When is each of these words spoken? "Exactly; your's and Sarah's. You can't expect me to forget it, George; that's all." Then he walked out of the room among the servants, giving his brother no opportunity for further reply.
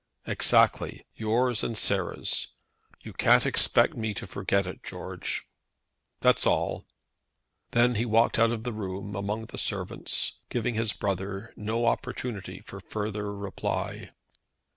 "Exactly; 0.25 1.05
your's 1.15 1.63
and 1.63 1.77
Sarah's. 1.77 2.55
You 3.01 3.13
can't 3.13 3.45
expect 3.45 3.95
me 3.95 4.15
to 4.15 4.25
forget 4.25 4.65
it, 4.65 4.81
George; 4.81 5.47
that's 6.21 6.47
all." 6.47 6.87
Then 7.69 7.93
he 7.93 8.05
walked 8.07 8.39
out 8.39 8.51
of 8.51 8.63
the 8.63 8.73
room 8.73 9.15
among 9.15 9.45
the 9.45 9.59
servants, 9.59 10.39
giving 10.49 10.73
his 10.73 10.91
brother 10.91 11.53
no 11.55 11.85
opportunity 11.85 12.61
for 12.61 12.79
further 12.79 13.31
reply. 13.37 14.09